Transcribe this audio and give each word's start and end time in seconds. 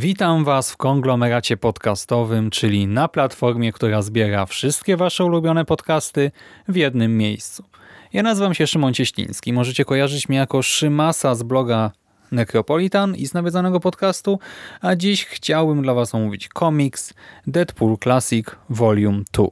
Witam 0.00 0.44
Was 0.44 0.72
w 0.72 0.76
konglomeracie 0.76 1.56
podcastowym, 1.56 2.50
czyli 2.50 2.86
na 2.86 3.08
platformie, 3.08 3.72
która 3.72 4.02
zbiera 4.02 4.46
wszystkie 4.46 4.96
Wasze 4.96 5.24
ulubione 5.24 5.64
podcasty 5.64 6.30
w 6.68 6.76
jednym 6.76 7.16
miejscu. 7.16 7.64
Ja 8.12 8.22
nazywam 8.22 8.54
się 8.54 8.66
Szymon 8.66 8.94
Cieśliński. 8.94 9.52
Możecie 9.52 9.84
kojarzyć 9.84 10.28
mnie 10.28 10.38
jako 10.38 10.62
Szymasa 10.62 11.34
z 11.34 11.42
bloga 11.42 11.90
Necropolitan 12.32 13.16
i 13.16 13.26
z 13.26 13.34
nawiedzonego 13.34 13.80
podcastu, 13.80 14.38
a 14.80 14.96
dziś 14.96 15.24
chciałbym 15.24 15.82
dla 15.82 15.94
Was 15.94 16.14
omówić 16.14 16.48
komiks 16.48 17.14
Deadpool 17.46 17.98
Classic 17.98 18.46
Volume 18.70 19.22
2. 19.32 19.46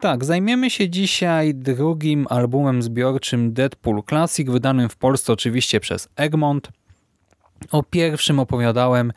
Tak, 0.00 0.24
zajmiemy 0.24 0.70
się 0.70 0.88
dzisiaj 0.88 1.54
drugim 1.54 2.26
albumem 2.30 2.82
zbiorczym 2.82 3.52
Deadpool 3.52 4.02
Classic, 4.08 4.50
wydanym 4.50 4.88
w 4.88 4.96
Polsce 4.96 5.32
oczywiście 5.32 5.80
przez 5.80 6.08
Egmont. 6.16 6.70
O 7.70 7.82
pierwszym 7.82 8.38
opowiadałem 8.38 9.12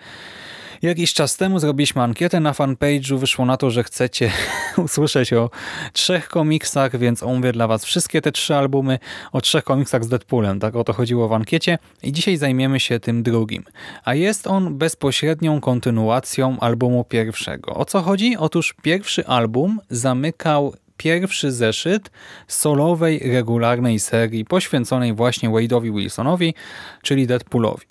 jakiś 0.81 1.13
czas 1.13 1.37
temu. 1.37 1.59
Zrobiliśmy 1.59 2.01
ankietę 2.01 2.39
na 2.39 2.51
fanpage'u. 2.51 3.17
Wyszło 3.17 3.45
na 3.45 3.57
to, 3.57 3.71
że 3.71 3.83
chcecie 3.83 4.31
usłyszeć 4.85 5.33
o 5.33 5.49
trzech 5.93 6.27
komiksach, 6.27 6.97
więc 6.97 7.23
omówię 7.23 7.51
dla 7.51 7.67
was 7.67 7.85
wszystkie 7.85 8.21
te 8.21 8.31
trzy 8.31 8.55
albumy 8.55 8.99
o 9.31 9.41
trzech 9.41 9.63
komiksach 9.63 10.03
z 10.03 10.07
Deadpoolem. 10.07 10.59
Tak 10.59 10.75
o 10.75 10.83
to 10.83 10.93
chodziło 10.93 11.27
w 11.27 11.33
ankiecie. 11.33 11.77
I 12.03 12.11
dzisiaj 12.11 12.37
zajmiemy 12.37 12.79
się 12.79 12.99
tym 12.99 13.23
drugim. 13.23 13.63
A 14.05 14.15
jest 14.15 14.47
on 14.47 14.77
bezpośrednią 14.77 15.61
kontynuacją 15.61 16.59
albumu 16.59 17.03
pierwszego. 17.03 17.73
O 17.73 17.85
co 17.85 18.01
chodzi? 18.01 18.37
Otóż 18.37 18.75
pierwszy 18.81 19.27
album 19.27 19.79
zamykał 19.89 20.73
pierwszy 20.99 21.51
zeszyt 21.51 22.11
solowej, 22.47 23.19
regularnej 23.33 23.99
serii 23.99 24.45
poświęconej 24.45 25.13
właśnie 25.13 25.49
Wade'owi 25.49 25.95
Wilsonowi, 25.95 26.53
czyli 27.01 27.27
Deadpoolowi. 27.27 27.85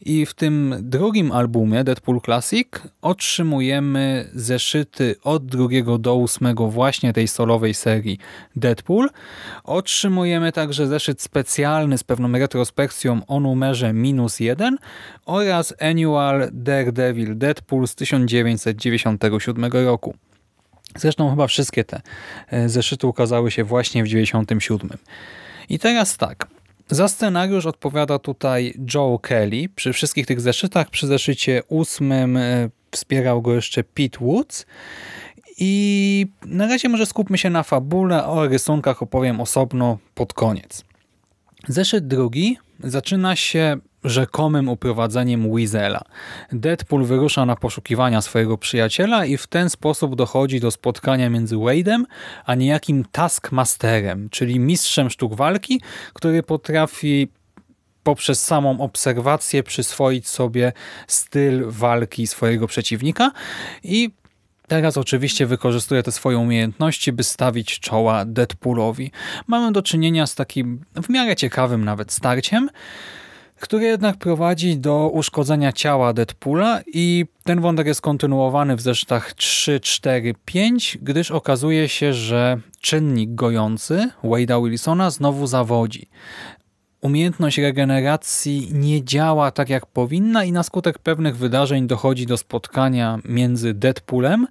I 0.00 0.26
w 0.26 0.34
tym 0.34 0.74
drugim 0.80 1.32
albumie 1.32 1.84
Deadpool 1.84 2.20
Classic 2.20 2.68
otrzymujemy 3.02 4.30
zeszyty 4.34 5.14
od 5.24 5.46
drugiego 5.46 5.98
do 5.98 6.14
ósmego 6.14 6.68
właśnie 6.68 7.12
tej 7.12 7.28
solowej 7.28 7.74
serii 7.74 8.18
Deadpool. 8.56 9.08
Otrzymujemy 9.64 10.52
także 10.52 10.86
zeszyt 10.86 11.22
specjalny 11.22 11.98
z 11.98 12.04
pewną 12.04 12.32
retrospekcją 12.32 13.20
o 13.26 13.40
numerze 13.40 13.92
minus 13.92 14.40
jeden 14.40 14.78
oraz 15.26 15.74
Annual 15.80 16.48
Daredevil 16.52 17.38
Deadpool 17.38 17.86
z 17.86 17.94
1997 17.94 19.72
roku. 19.72 20.14
Zresztą 20.96 21.30
chyba 21.30 21.46
wszystkie 21.46 21.84
te 21.84 22.00
e, 22.48 22.68
zeszyty 22.68 23.06
ukazały 23.06 23.50
się 23.50 23.64
właśnie 23.64 24.04
w 24.04 24.08
97. 24.08 24.90
I 25.68 25.78
teraz 25.78 26.16
tak. 26.16 26.46
Za 26.90 27.08
scenariusz 27.08 27.66
odpowiada 27.66 28.18
tutaj 28.18 28.74
Joe 28.94 29.18
Kelly. 29.18 29.68
Przy 29.76 29.92
wszystkich 29.92 30.26
tych 30.26 30.40
zeszytach, 30.40 30.90
przy 30.90 31.06
zeszycie 31.06 31.62
ósmym 31.68 32.36
e, 32.36 32.68
wspierał 32.90 33.42
go 33.42 33.54
jeszcze 33.54 33.84
Pete 33.84 34.18
Woods. 34.20 34.66
I 35.58 36.26
na 36.46 36.66
razie 36.66 36.88
może 36.88 37.06
skupmy 37.06 37.38
się 37.38 37.50
na 37.50 37.62
fabule, 37.62 38.26
o 38.26 38.48
rysunkach 38.48 39.02
opowiem 39.02 39.40
osobno 39.40 39.98
pod 40.14 40.34
koniec. 40.34 40.84
Zeszyt 41.68 42.06
drugi 42.06 42.58
zaczyna 42.84 43.36
się 43.36 43.76
rzekomym 44.04 44.68
uprowadzeniem 44.68 45.54
Weasela. 45.54 46.02
Deadpool 46.52 47.04
wyrusza 47.04 47.46
na 47.46 47.56
poszukiwania 47.56 48.20
swojego 48.20 48.58
przyjaciela 48.58 49.24
i 49.24 49.36
w 49.36 49.46
ten 49.46 49.70
sposób 49.70 50.16
dochodzi 50.16 50.60
do 50.60 50.70
spotkania 50.70 51.30
między 51.30 51.56
Wade'em 51.56 52.04
a 52.44 52.54
niejakim 52.54 53.04
Taskmasterem, 53.12 54.28
czyli 54.30 54.60
mistrzem 54.60 55.10
sztuk 55.10 55.34
walki, 55.34 55.80
który 56.14 56.42
potrafi 56.42 57.28
poprzez 58.02 58.44
samą 58.44 58.80
obserwację 58.80 59.62
przyswoić 59.62 60.28
sobie 60.28 60.72
styl 61.06 61.64
walki 61.66 62.26
swojego 62.26 62.66
przeciwnika 62.66 63.30
i 63.82 64.10
Teraz 64.70 64.96
oczywiście 64.96 65.46
wykorzystuje 65.46 66.02
te 66.02 66.12
swoje 66.12 66.38
umiejętności, 66.38 67.12
by 67.12 67.24
stawić 67.24 67.80
czoła 67.80 68.24
Deadpoolowi. 68.24 69.10
Mamy 69.46 69.72
do 69.72 69.82
czynienia 69.82 70.26
z 70.26 70.34
takim 70.34 70.84
w 71.02 71.08
miarę 71.08 71.36
ciekawym 71.36 71.84
nawet 71.84 72.12
starciem, 72.12 72.70
który 73.60 73.84
jednak 73.84 74.16
prowadzi 74.16 74.78
do 74.78 75.08
uszkodzenia 75.08 75.72
ciała 75.72 76.12
Deadpoola 76.12 76.80
i 76.86 77.26
ten 77.44 77.60
wątek 77.60 77.86
jest 77.86 78.00
kontynuowany 78.00 78.76
w 78.76 78.80
zeszytach 78.80 79.32
3, 79.32 79.80
4, 79.80 80.34
5, 80.44 80.98
gdyż 81.02 81.30
okazuje 81.30 81.88
się, 81.88 82.12
że 82.12 82.60
czynnik 82.80 83.34
gojący 83.34 84.10
Wade'a 84.24 84.64
Wilsona 84.64 85.10
znowu 85.10 85.46
zawodzi. 85.46 86.08
Umiejętność 87.00 87.58
regeneracji 87.58 88.68
nie 88.72 89.04
działa 89.04 89.50
tak 89.50 89.68
jak 89.68 89.86
powinna 89.86 90.44
i 90.44 90.52
na 90.52 90.62
skutek 90.62 90.98
pewnych 90.98 91.36
wydarzeń 91.36 91.86
dochodzi 91.86 92.26
do 92.26 92.36
spotkania 92.36 93.18
między 93.24 93.74
Deadpoolem 93.74 94.46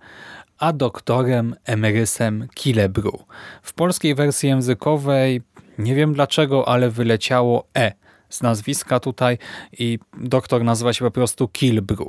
a 0.58 0.74
doktorem 0.74 1.56
Emerysem 1.66 2.48
Killebrew. 2.56 3.16
W 3.62 3.74
polskiej 3.74 4.16
wersji 4.16 4.50
językowej 4.50 5.42
nie 5.78 5.96
wiem 5.96 6.14
dlaczego, 6.14 6.68
ale 6.68 6.90
wyleciało 6.90 7.68
E 7.78 8.09
z 8.30 8.42
nazwiska 8.42 9.00
tutaj 9.00 9.38
i 9.80 10.00
doktor 10.18 10.64
nazywa 10.64 10.94
się 10.94 11.06
po 11.06 11.12
prostu 11.12 11.48
Kilbrew. 11.48 12.08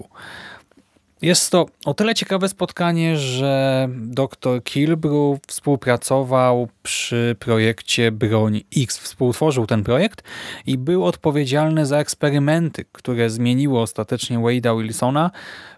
Jest 1.23 1.51
to 1.51 1.67
o 1.85 1.95
tyle 1.95 2.15
ciekawe 2.15 2.49
spotkanie, 2.49 3.17
że 3.17 3.89
dr 3.97 4.65
Kilbrew 4.65 5.39
współpracował 5.47 6.69
przy 6.83 7.37
projekcie 7.39 8.13
Broń 8.13 8.61
X, 8.77 8.99
współtworzył 8.99 9.67
ten 9.67 9.85
projekt 9.85 10.23
i 10.67 10.79
był 10.79 11.05
odpowiedzialny 11.05 11.87
za 11.87 11.99
eksperymenty, 11.99 12.85
które 12.93 13.31
zmieniły 13.31 13.81
ostatecznie 13.81 14.39
Wade'a 14.39 14.83
Wilsona 14.83 15.31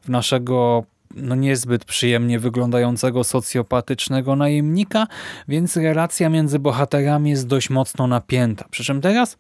w 0.02 0.08
naszego 0.08 0.84
no 1.16 1.34
niezbyt 1.34 1.84
przyjemnie 1.84 2.38
wyglądającego 2.38 3.25
socjopatycznego 3.25 4.36
najemnika, 4.36 5.06
więc 5.48 5.76
relacja 5.76 6.28
między 6.28 6.58
bohaterami 6.58 7.31
jest 7.31 7.47
dość 7.47 7.70
mocno 7.70 8.06
napięta. 8.06 8.64
Przy 8.70 8.84
czym 8.84 9.00
teraz 9.00 9.36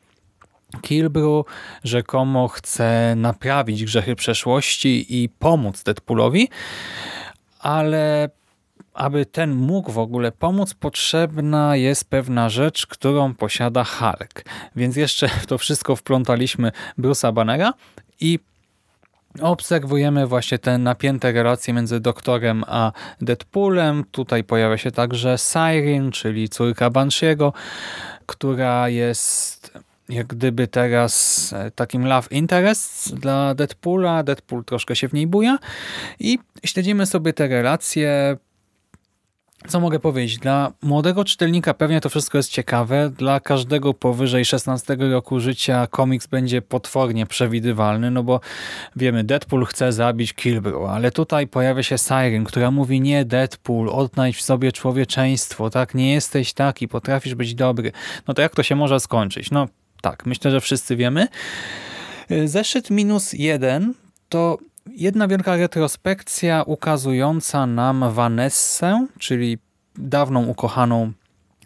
Kilbrew 0.80 1.44
rzekomo 1.84 2.48
chce 2.48 3.14
naprawić 3.16 3.84
grzechy 3.84 4.16
przeszłości 4.16 5.22
i 5.22 5.28
pomóc 5.28 5.82
Deadpoolowi, 5.82 6.48
ale 7.58 8.30
aby 8.94 9.26
ten 9.26 9.54
mógł 9.54 9.92
w 9.92 9.98
ogóle 9.98 10.32
pomóc, 10.32 10.74
potrzebna 10.74 11.76
jest 11.76 12.10
pewna 12.10 12.48
rzecz, 12.48 12.86
którą 12.86 13.34
posiada 13.34 13.84
Hulk. 13.84 14.44
Więc 14.76 14.96
jeszcze 14.96 15.28
w 15.28 15.46
to 15.52 15.58
wszystko 15.58 15.96
wplątaliśmy 15.96 16.72
Bruce'a 16.98 17.32
Bannera 17.32 17.72
i 18.20 18.38
obserwujemy 19.40 20.26
właśnie 20.26 20.58
te 20.58 20.78
napięte 20.78 21.32
relacje 21.32 21.74
między 21.74 22.00
doktorem 22.00 22.64
a 22.66 22.92
Deadpoolem. 23.20 24.04
Tutaj 24.10 24.44
pojawia 24.44 24.78
się 24.78 24.90
także 24.90 25.38
Siren, 25.38 26.10
czyli 26.10 26.48
córka 26.48 26.90
Banshiego, 26.90 27.52
która 28.26 28.88
jest 28.88 29.78
jak 30.12 30.26
gdyby 30.26 30.68
teraz 30.68 31.52
e, 31.52 31.70
takim 31.70 32.06
love 32.06 32.28
interest 32.30 33.14
dla 33.14 33.54
Deadpoola. 33.54 34.22
Deadpool 34.22 34.64
troszkę 34.64 34.96
się 34.96 35.08
w 35.08 35.12
niej 35.12 35.26
buja 35.26 35.58
i 36.20 36.38
śledzimy 36.64 37.06
sobie 37.06 37.32
te 37.32 37.48
relacje. 37.48 38.36
Co 39.68 39.80
mogę 39.80 39.98
powiedzieć? 39.98 40.38
Dla 40.38 40.72
młodego 40.82 41.24
czytelnika 41.24 41.74
pewnie 41.74 42.00
to 42.00 42.08
wszystko 42.08 42.38
jest 42.38 42.50
ciekawe. 42.50 43.10
Dla 43.10 43.40
każdego 43.40 43.94
powyżej 43.94 44.44
16 44.44 44.96
roku 44.96 45.40
życia 45.40 45.86
komiks 45.86 46.26
będzie 46.26 46.62
potwornie 46.62 47.26
przewidywalny, 47.26 48.10
no 48.10 48.22
bo 48.22 48.40
wiemy, 48.96 49.24
Deadpool 49.24 49.64
chce 49.64 49.92
zabić 49.92 50.32
Killbrew, 50.32 50.76
ale 50.88 51.10
tutaj 51.10 51.46
pojawia 51.46 51.82
się 51.82 51.98
Siren, 51.98 52.44
która 52.44 52.70
mówi 52.70 53.00
nie 53.00 53.24
Deadpool, 53.24 53.88
odnajdź 53.88 54.36
w 54.36 54.42
sobie 54.42 54.72
człowieczeństwo, 54.72 55.70
tak? 55.70 55.94
Nie 55.94 56.12
jesteś 56.12 56.52
taki, 56.52 56.88
potrafisz 56.88 57.34
być 57.34 57.54
dobry. 57.54 57.92
No 58.28 58.34
to 58.34 58.42
jak 58.42 58.54
to 58.54 58.62
się 58.62 58.76
może 58.76 59.00
skończyć? 59.00 59.50
No 59.50 59.68
tak, 60.02 60.26
myślę, 60.26 60.50
że 60.50 60.60
wszyscy 60.60 60.96
wiemy. 60.96 61.28
Zeszyt 62.44 62.90
minus 62.90 63.32
jeden 63.32 63.94
to 64.28 64.58
jedna 64.96 65.28
wielka 65.28 65.56
retrospekcja 65.56 66.62
ukazująca 66.62 67.66
nam 67.66 68.04
Vanessę, 68.12 69.06
czyli 69.18 69.58
dawną 69.96 70.46
ukochaną 70.46 71.12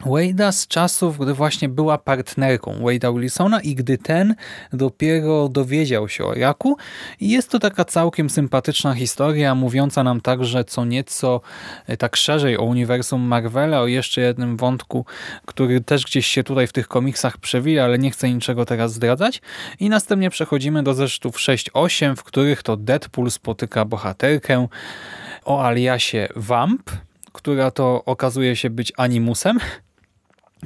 Wade'a 0.00 0.52
z 0.52 0.66
czasów, 0.66 1.18
gdy 1.18 1.34
właśnie 1.34 1.68
była 1.68 1.98
partnerką 1.98 2.72
Wade'a 2.72 3.20
Wilsona 3.20 3.60
i 3.60 3.74
gdy 3.74 3.98
ten 3.98 4.34
dopiero 4.72 5.48
dowiedział 5.48 6.08
się 6.08 6.24
o 6.24 6.34
Iraku. 6.34 6.76
I 7.20 7.30
jest 7.30 7.50
to 7.50 7.58
taka 7.58 7.84
całkiem 7.84 8.30
sympatyczna 8.30 8.94
historia, 8.94 9.54
mówiąca 9.54 10.04
nam 10.04 10.20
także 10.20 10.64
co 10.64 10.84
nieco 10.84 11.40
e, 11.86 11.96
tak 11.96 12.16
szerzej 12.16 12.58
o 12.58 12.62
uniwersum 12.62 13.20
Marvela, 13.20 13.80
o 13.80 13.86
jeszcze 13.86 14.20
jednym 14.20 14.56
wątku, 14.56 15.04
który 15.46 15.80
też 15.80 16.04
gdzieś 16.04 16.26
się 16.26 16.44
tutaj 16.44 16.66
w 16.66 16.72
tych 16.72 16.88
komiksach 16.88 17.38
przewija, 17.38 17.84
ale 17.84 17.98
nie 17.98 18.10
chcę 18.10 18.30
niczego 18.30 18.64
teraz 18.64 18.92
zdradzać. 18.92 19.42
I 19.80 19.88
następnie 19.88 20.30
przechodzimy 20.30 20.82
do 20.82 20.94
zeszytów 20.94 21.36
6-8, 21.36 22.16
w 22.16 22.22
których 22.22 22.62
to 22.62 22.76
Deadpool 22.76 23.30
spotyka 23.30 23.84
bohaterkę 23.84 24.68
o 25.44 25.64
aliasie 25.64 26.28
Vamp, 26.36 26.90
która 27.32 27.70
to 27.70 28.04
okazuje 28.04 28.56
się 28.56 28.70
być 28.70 28.92
animusem, 28.96 29.58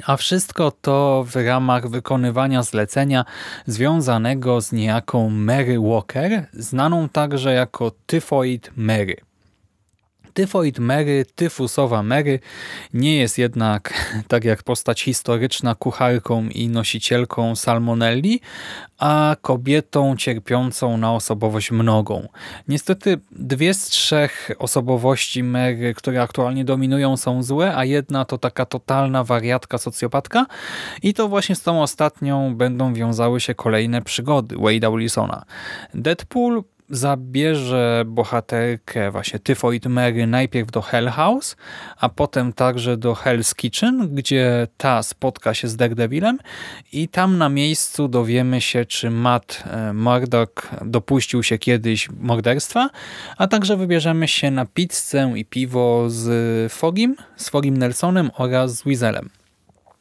a 0.06 0.16
wszystko 0.16 0.70
to 0.70 1.24
w 1.28 1.36
ramach 1.36 1.88
wykonywania 1.88 2.62
zlecenia 2.62 3.24
związanego 3.66 4.60
z 4.60 4.72
niejaką 4.72 5.30
Mary 5.30 5.80
Walker, 5.80 6.46
znaną 6.52 7.08
także 7.08 7.52
jako 7.52 7.92
Typhoid 8.06 8.70
Mary. 8.76 9.29
Tyfoid 10.34 10.78
Mary, 10.78 11.24
tyfusowa 11.34 12.02
Mary 12.02 12.40
nie 12.94 13.16
jest 13.16 13.38
jednak, 13.38 13.94
tak 14.28 14.44
jak 14.44 14.62
postać 14.62 15.02
historyczna, 15.02 15.74
kucharką 15.74 16.48
i 16.48 16.68
nosicielką 16.68 17.56
salmonelli, 17.56 18.40
a 18.98 19.36
kobietą 19.40 20.16
cierpiącą 20.16 20.96
na 20.96 21.14
osobowość 21.14 21.70
mnogą. 21.70 22.28
Niestety 22.68 23.18
dwie 23.32 23.74
z 23.74 23.86
trzech 23.86 24.50
osobowości 24.58 25.42
Mary, 25.42 25.94
które 25.94 26.22
aktualnie 26.22 26.64
dominują 26.64 27.16
są 27.16 27.42
złe, 27.42 27.76
a 27.76 27.84
jedna 27.84 28.24
to 28.24 28.38
taka 28.38 28.66
totalna 28.66 29.24
wariatka, 29.24 29.78
socjopatka 29.78 30.46
i 31.02 31.14
to 31.14 31.28
właśnie 31.28 31.54
z 31.54 31.62
tą 31.62 31.82
ostatnią 31.82 32.54
będą 32.54 32.94
wiązały 32.94 33.40
się 33.40 33.54
kolejne 33.54 34.02
przygody 34.02 34.56
Wade'a 34.56 34.98
Wilsona. 34.98 35.44
Deadpool 35.94 36.62
zabierze 36.90 38.04
bohaterkę 38.06 39.10
właśnie 39.10 39.38
Typhoid 39.38 39.86
Mary 39.86 40.26
najpierw 40.26 40.70
do 40.70 40.82
Hell 40.82 41.08
House, 41.08 41.56
a 41.96 42.08
potem 42.08 42.52
także 42.52 42.96
do 42.96 43.12
Hell's 43.12 43.54
Kitchen, 43.54 44.14
gdzie 44.14 44.68
ta 44.76 45.02
spotka 45.02 45.54
się 45.54 45.68
z 45.68 45.76
Daredevilem 45.76 46.38
i 46.92 47.08
tam 47.08 47.38
na 47.38 47.48
miejscu 47.48 48.08
dowiemy 48.08 48.60
się, 48.60 48.84
czy 48.84 49.10
Matt 49.10 49.64
e, 49.66 49.92
Murdock 49.92 50.68
dopuścił 50.84 51.42
się 51.42 51.58
kiedyś 51.58 52.08
morderstwa, 52.10 52.90
a 53.36 53.46
także 53.46 53.76
wybierzemy 53.76 54.28
się 54.28 54.50
na 54.50 54.66
pizzę 54.66 55.32
i 55.36 55.44
piwo 55.44 56.04
z 56.10 56.72
Fogim, 56.72 57.16
z 57.36 57.48
Fogim 57.48 57.76
Nelsonem 57.76 58.30
oraz 58.34 58.76
z 58.76 58.82
Weaselem. 58.82 59.30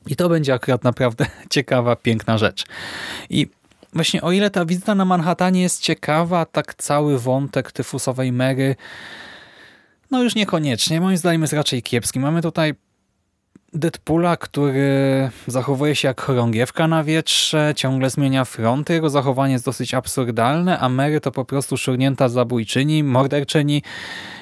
I 0.08 0.16
to 0.16 0.30
będzie 0.30 0.54
akurat 0.54 0.84
naprawdę 0.84 1.26
ciekawa, 1.50 1.96
piękna 1.96 2.38
rzecz. 2.38 2.66
I 3.30 3.48
właśnie 3.94 4.22
o 4.22 4.32
ile 4.32 4.50
ta 4.50 4.66
wizyta 4.66 4.96
na 4.96 5.06
Manhattanie 5.06 5.62
jest 5.62 5.82
ciekawa, 5.82 6.46
tak 6.46 6.76
cały 6.76 7.20
wątek 7.20 7.72
tyfusowej 7.72 8.32
Mary 8.32 8.76
no 10.12 10.24
już 10.24 10.36
niekoniecznie. 10.36 11.02
Moim 11.02 11.18
zdaniem 11.18 11.42
jest 11.42 11.54
raczej 11.54 11.84
kiepski. 11.84 12.20
Mamy 12.20 12.42
tutaj 12.42 12.74
Deadpoola, 13.74 14.38
który 14.38 15.30
zachowuje 15.48 15.96
się 15.96 16.08
jak 16.08 16.22
chorągiewka 16.22 16.88
na 16.88 17.04
wietrze, 17.04 17.74
ciągle 17.76 18.10
zmienia 18.10 18.46
fronty, 18.46 18.94
jego 18.94 19.10
zachowanie 19.10 19.54
jest 19.54 19.66
dosyć 19.66 19.94
absurdalne, 19.94 20.80
a 20.80 20.90
Mary 20.90 21.22
to 21.22 21.32
po 21.32 21.46
prostu 21.46 21.78
szurnięta 21.78 22.30
zabójczyni, 22.30 23.04
morderczyni 23.04 23.84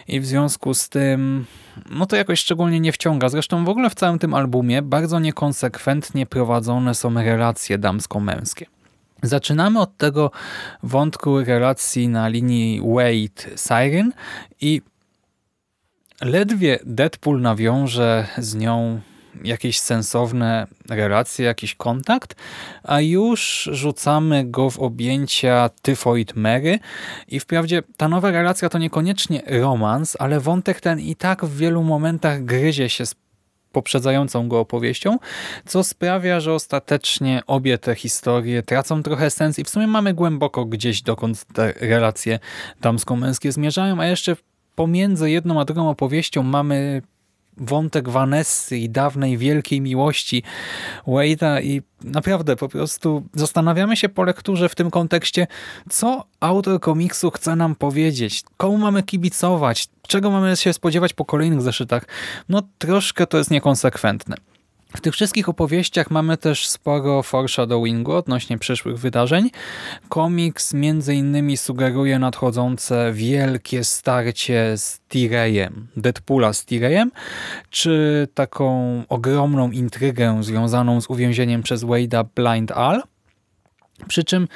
i 0.07 0.19
w 0.19 0.25
związku 0.25 0.73
z 0.73 0.89
tym 0.89 1.45
no 1.89 2.05
to 2.05 2.15
jakoś 2.15 2.39
szczególnie 2.39 2.79
nie 2.79 2.91
wciąga. 2.91 3.29
Zresztą 3.29 3.65
w 3.65 3.69
ogóle 3.69 3.89
w 3.89 3.95
całym 3.95 4.19
tym 4.19 4.33
albumie 4.33 4.81
bardzo 4.81 5.19
niekonsekwentnie 5.19 6.25
prowadzone 6.25 6.95
są 6.95 7.13
relacje 7.13 7.77
damsko-męskie. 7.77 8.76
Zaczynamy 9.23 9.79
od 9.79 9.97
tego 9.97 10.31
wątku 10.83 11.43
relacji 11.43 12.07
na 12.07 12.27
linii 12.27 12.81
Wade-Siren 12.81 14.11
i 14.61 14.81
ledwie 16.21 16.79
Deadpool 16.85 17.41
nawiąże 17.41 18.27
z 18.37 18.55
nią 18.55 19.01
jakieś 19.43 19.79
sensowne 19.79 20.67
relacje, 20.89 21.45
jakiś 21.45 21.75
kontakt, 21.75 22.35
a 22.83 23.01
już 23.01 23.69
rzucamy 23.71 24.45
go 24.45 24.69
w 24.69 24.79
objęcia 24.79 25.69
Typhoid 25.81 26.35
Mary. 26.35 26.79
I 27.27 27.39
wprawdzie 27.39 27.83
ta 27.97 28.07
nowa 28.07 28.31
relacja 28.31 28.69
to 28.69 28.77
niekoniecznie 28.77 29.43
romans, 29.47 30.17
ale 30.19 30.39
wątek 30.39 30.81
ten 30.81 30.99
i 30.99 31.15
tak 31.15 31.45
w 31.45 31.57
wielu 31.57 31.83
momentach 31.83 32.45
gryzie 32.45 32.89
się 32.89 33.05
z 33.05 33.15
poprzedzającą 33.77 34.47
go 34.47 34.59
opowieścią, 34.59 35.17
co 35.65 35.83
sprawia, 35.83 36.39
że 36.39 36.53
ostatecznie 36.53 37.41
obie 37.47 37.77
te 37.77 37.95
historie 37.95 38.63
tracą 38.63 39.03
trochę 39.03 39.29
sens 39.29 39.59
i 39.59 39.63
w 39.63 39.69
sumie 39.69 39.87
mamy 39.87 40.13
głęboko 40.13 40.65
gdzieś 40.65 41.01
dokąd 41.01 41.45
te 41.53 41.73
relacje 41.73 42.39
damsko-męskie 42.81 43.51
zmierzają, 43.51 43.99
a 43.99 44.05
jeszcze 44.05 44.35
pomiędzy 44.75 45.31
jedną 45.31 45.61
a 45.61 45.65
drugą 45.65 45.89
opowieścią 45.89 46.43
mamy 46.43 47.01
wątek 47.57 48.09
Vanessy 48.09 48.77
i 48.77 48.89
dawnej 48.89 49.37
wielkiej 49.37 49.81
miłości 49.81 50.43
Wade'a 51.07 51.63
i 51.63 51.81
naprawdę 52.03 52.55
po 52.55 52.69
prostu 52.69 53.23
zastanawiamy 53.33 53.97
się 53.97 54.09
po 54.09 54.23
lekturze 54.23 54.69
w 54.69 54.75
tym 54.75 54.91
kontekście, 54.91 55.47
co 55.89 56.25
autor 56.39 56.79
komiksu 56.79 57.31
chce 57.31 57.55
nam 57.55 57.75
powiedzieć, 57.75 58.43
komu 58.57 58.77
mamy 58.77 59.03
kibicować, 59.03 59.87
czego 60.07 60.31
mamy 60.31 60.55
się 60.55 60.73
spodziewać 60.73 61.13
po 61.13 61.25
kolejnych 61.25 61.61
zeszytach. 61.61 62.05
No 62.49 62.61
troszkę 62.77 63.27
to 63.27 63.37
jest 63.37 63.51
niekonsekwentne. 63.51 64.35
W 64.97 65.01
tych 65.01 65.13
wszystkich 65.13 65.49
opowieściach 65.49 66.11
mamy 66.11 66.37
też 66.37 66.67
sporo 66.67 67.23
foreshadowingu 67.23 68.11
odnośnie 68.11 68.57
przyszłych 68.57 68.97
wydarzeń. 68.97 69.49
Komiks 70.09 70.73
między 70.73 71.15
innymi 71.15 71.57
sugeruje 71.57 72.19
nadchodzące 72.19 73.13
wielkie 73.13 73.83
starcie 73.83 74.77
z 74.77 74.99
T-Rayem, 75.07 75.87
Deadpoola 75.97 76.53
z 76.53 76.65
T-Rayem, 76.65 77.11
czy 77.69 78.27
taką 78.33 79.03
ogromną 79.09 79.71
intrygę 79.71 80.43
związaną 80.43 81.01
z 81.01 81.09
uwięzieniem 81.09 81.63
przez 81.63 81.83
Wade'a 81.83 82.25
Blind 82.35 82.71
Al. 82.71 83.03
Przy 84.07 84.23
czym 84.23 84.47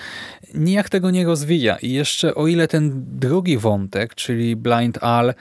nijak 0.53 0.89
tego 0.89 1.11
nie 1.11 1.25
rozwija 1.25 1.77
i 1.77 1.91
jeszcze 1.91 2.35
o 2.35 2.47
ile 2.47 2.67
ten 2.67 3.05
drugi 3.19 3.57
wątek, 3.57 4.15
czyli 4.15 4.55
Blind 4.55 5.03
Al, 5.03 5.33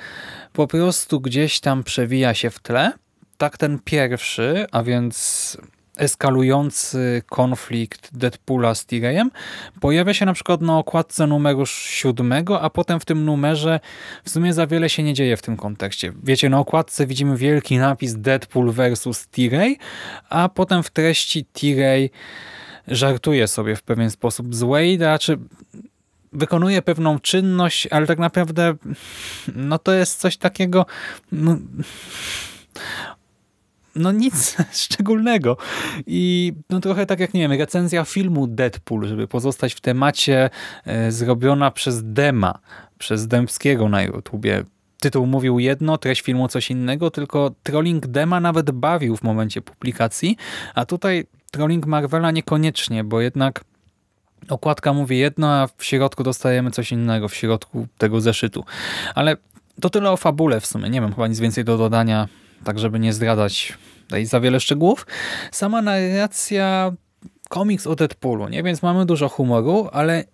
po 0.53 0.67
prostu 0.67 1.20
gdzieś 1.20 1.61
tam 1.61 1.85
przewija 1.85 2.35
się 2.35 2.50
w 2.50 2.58
tle, 2.58 2.93
tak 3.41 3.59
ten 3.59 3.79
pierwszy, 3.85 4.67
a 4.73 4.82
więc 4.82 5.56
eskalujący 5.97 7.23
konflikt 7.27 8.17
Deadpoola 8.17 8.75
z 8.75 8.87
T-Rayem 8.87 9.31
pojawia 9.81 10.15
się 10.15 10.27
na 10.27 10.32
przykład 10.32 10.61
na 10.61 10.79
okładce 10.79 11.27
numeru 11.27 11.67
siódmego, 11.67 12.61
a 12.61 12.70
potem 12.70 13.01
w 13.01 13.05
tym 13.05 13.25
numerze 13.25 13.81
w 14.25 14.31
sumie 14.31 14.53
za 14.53 14.67
wiele 14.67 14.89
się 14.89 15.03
nie 15.03 15.15
dzieje 15.15 15.37
w 15.37 15.43
tym 15.43 15.56
kontekście. 15.56 16.13
Wiecie, 16.23 16.49
na 16.49 16.59
okładce 16.59 17.06
widzimy 17.06 17.37
wielki 17.37 17.79
napis 17.79 18.15
Deadpool 18.15 18.73
versus 18.73 19.29
T-Ray, 19.29 19.79
a 20.29 20.49
potem 20.49 20.82
w 20.82 20.91
treści 20.91 21.44
T-Ray 21.44 22.11
żartuje 22.89 23.49
sobie 23.49 23.77
w 23.77 23.82
pewien 23.82 24.11
sposób 24.11 24.55
z 24.55 24.63
Wade'a, 24.63 25.19
czy 25.19 25.39
wykonuje 26.32 26.82
pewną 26.82 27.19
czynność, 27.19 27.87
ale 27.87 28.06
tak 28.06 28.19
naprawdę 28.19 28.75
no 29.55 29.79
to 29.79 29.93
jest 29.93 30.20
coś 30.20 30.37
takiego 30.37 30.87
no, 31.32 31.56
no 33.97 34.13
nic 34.13 34.56
szczególnego. 34.85 35.56
I 36.06 36.53
no 36.70 36.81
trochę 36.81 37.06
tak 37.06 37.20
jak, 37.20 37.35
nie 37.35 37.41
wiem, 37.41 37.53
recenzja 37.53 38.05
filmu 38.05 38.47
Deadpool, 38.47 39.06
żeby 39.06 39.29
pozostać 39.29 39.75
w 39.75 39.81
temacie, 39.81 40.51
e, 40.85 41.13
zrobiona 41.13 41.70
przez 41.70 42.13
Dema, 42.13 42.59
przez 42.99 43.27
Dębskiego 43.27 43.89
na 43.89 44.03
YouTubie. 44.03 44.65
Tytuł 45.01 45.27
mówił 45.27 45.59
jedno, 45.59 45.99
treść 45.99 46.23
filmu 46.23 46.49
coś 46.49 46.70
innego, 46.70 47.11
tylko 47.11 47.51
trolling 47.63 48.06
Dema 48.06 48.41
nawet 48.41 48.70
bawił 48.70 49.17
w 49.17 49.23
momencie 49.23 49.63
publikacji, 49.63 50.37
a 50.75 50.85
tutaj 50.85 51.27
trolling 51.51 51.87
Marvela 51.87 52.31
niekoniecznie, 52.31 53.05
bo 53.05 53.20
jednak 53.20 53.65
okładka 54.49 54.93
mówi 54.93 55.19
jedno, 55.19 55.49
a 55.53 55.69
w 55.77 55.85
środku 55.85 56.23
dostajemy 56.23 56.70
coś 56.70 56.93
innego, 56.93 57.29
w 57.29 57.35
środku 57.35 57.87
tego 57.99 58.20
zeszytu. 58.20 58.65
Ale 59.15 59.37
to 59.81 59.91
tyle 59.91 60.11
o 60.11 60.17
fabule 60.17 60.61
w 60.61 60.67
sumie. 60.67 60.91
Nie 60.91 61.01
wiem, 61.01 61.11
chyba 61.11 61.27
nic 61.27 61.41
więcej 61.41 61.65
do 61.65 61.79
dodania 61.79 62.29
tak 62.64 62.79
żeby 62.79 62.98
nie 62.98 63.12
zdradzać 63.12 63.79
tutaj 64.02 64.26
za 64.26 64.40
wiele 64.40 64.60
szczegółów. 64.60 65.06
Sama 65.52 65.82
narracja 65.82 66.93
komiks 67.48 67.86
o 67.86 67.96
Deadpoolu, 67.96 68.48
nie? 68.48 68.62
Więc 68.62 68.82
mamy 68.82 69.06
dużo 69.06 69.29
humoru, 69.29 69.88
ale 69.93 70.24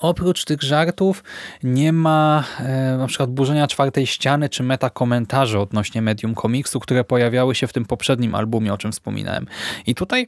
oprócz 0.00 0.44
tych 0.44 0.62
żartów 0.62 1.24
nie 1.62 1.92
ma 1.92 2.44
e, 2.58 2.96
na 2.98 3.06
przykład 3.06 3.30
burzenia 3.30 3.66
czwartej 3.66 4.06
ściany 4.06 4.48
czy 4.48 4.62
meta 4.62 4.90
komentarzy 4.90 5.58
odnośnie 5.58 6.02
medium 6.02 6.34
komiksu, 6.34 6.80
które 6.80 7.04
pojawiały 7.04 7.54
się 7.54 7.66
w 7.66 7.72
tym 7.72 7.84
poprzednim 7.84 8.34
albumie, 8.34 8.72
o 8.72 8.78
czym 8.78 8.92
wspominałem. 8.92 9.46
I 9.86 9.94
tutaj 9.94 10.26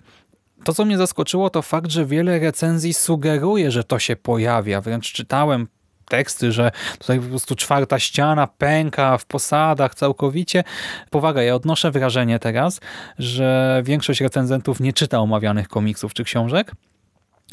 to, 0.65 0.75
co 0.75 0.85
mnie 0.85 0.99
zaskoczyło, 0.99 1.51
to 1.51 1.63
fakt, 1.63 1.91
że 1.91 2.07
wiele 2.07 2.39
recenzji 2.39 2.95
sugeruje, 2.95 3.71
że 3.71 3.85
to 3.85 3.99
się 3.99 4.17
pojawia. 4.17 4.81
Wręcz 4.81 5.13
czytałem 5.13 5.69
teksty, 6.05 6.53
że 6.53 6.71
tutaj 6.99 7.21
po 7.21 7.27
prostu 7.27 7.55
czwarta 7.55 7.99
ściana 7.99 8.47
pęka 8.47 9.19
w 9.19 9.27
posadach 9.27 9.95
całkowicie. 9.95 10.65
Powaga, 11.11 11.43
ja 11.43 11.55
odnoszę 11.55 11.91
wrażenie 11.91 12.39
teraz, 12.39 12.81
że 13.19 13.83
większość 13.85 14.21
recenzentów 14.21 14.81
nie 14.81 14.93
czyta 14.93 15.19
omawianych 15.19 15.69
komiksów 15.69 16.15
czy 16.15 16.25
książek, 16.25 16.73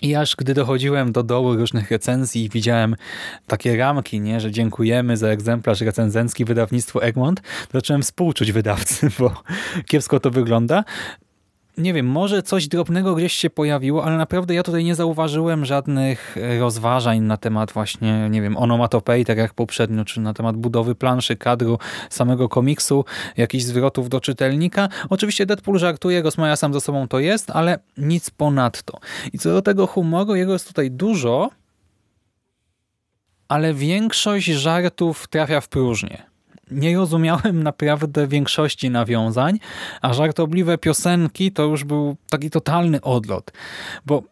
i 0.01 0.15
aż 0.15 0.36
gdy 0.36 0.53
dochodziłem 0.53 1.12
do 1.12 1.24
dołu 1.24 1.55
różnych 1.55 1.91
recenzji 1.91 2.46
i 2.46 2.50
widziałem 2.50 2.96
takie 3.48 3.77
ramki, 3.77 4.22
nie, 4.22 4.39
że 4.39 4.51
dziękujemy 4.51 5.17
za 5.17 5.27
egzemplarz 5.27 5.81
recenzencki 5.81 6.46
wydawnictwu 6.46 7.00
Egmont, 7.00 7.41
zacząłem 7.74 8.01
współczuć 8.01 8.51
wydawcy, 8.51 9.10
bo 9.20 9.43
kiepsko 9.88 10.20
to 10.20 10.31
wygląda 10.31 10.84
nie 11.81 11.93
wiem, 11.93 12.05
może 12.05 12.43
coś 12.43 12.67
drobnego 12.67 13.15
gdzieś 13.15 13.33
się 13.33 13.50
pojawiło, 13.50 14.03
ale 14.05 14.17
naprawdę 14.17 14.53
ja 14.53 14.63
tutaj 14.63 14.83
nie 14.83 14.95
zauważyłem 14.95 15.65
żadnych 15.65 16.38
e, 16.38 16.59
rozważań 16.59 17.19
na 17.19 17.38
temat 17.38 17.71
właśnie, 17.71 18.29
nie 18.29 18.41
wiem, 18.41 18.57
onomatopei, 18.57 19.25
tak 19.25 19.38
jak 19.38 19.53
poprzednio, 19.53 20.05
czy 20.05 20.21
na 20.21 20.33
temat 20.33 20.57
budowy 20.57 20.95
planszy, 20.95 21.35
kadru, 21.35 21.79
samego 22.09 22.50
komiksu, 22.50 23.05
jakichś 23.38 23.63
zwrotów 23.63 24.09
do 24.09 24.21
czytelnika. 24.21 24.89
Oczywiście 25.09 25.45
Deadpool 25.45 25.79
żartuje, 25.79 26.21
rozmawia 26.21 26.55
sam 26.55 26.73
ze 26.73 26.81
sobą 26.81 27.07
to 27.07 27.19
jest, 27.19 27.50
ale 27.50 27.79
nic 27.97 28.29
ponadto. 28.29 29.00
I 29.33 29.39
co 29.39 29.50
do 29.50 29.61
tego 29.61 29.88
humoru, 29.88 30.35
jego 30.35 30.53
jest 30.53 30.67
tutaj 30.67 30.91
dużo, 30.91 31.50
ale 33.47 33.73
większość 33.73 34.45
żartów 34.45 35.27
trafia 35.27 35.61
w 35.61 35.67
próżnię 35.67 36.30
nie 36.71 36.97
rozumiałem 36.97 37.63
naprawdę 37.63 38.27
większości 38.27 38.89
nawiązań, 38.89 39.59
a 40.01 40.13
żartobliwe 40.13 40.77
piosenki 40.77 41.51
to 41.51 41.63
już 41.63 41.83
był 41.83 42.15
taki 42.29 42.49
totalny 42.49 43.01
odlot, 43.01 43.51
bo 44.05 44.23